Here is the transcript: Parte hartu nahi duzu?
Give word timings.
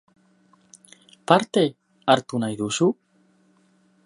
Parte 1.31 1.65
hartu 2.15 2.43
nahi 2.45 2.61
duzu? 2.63 2.89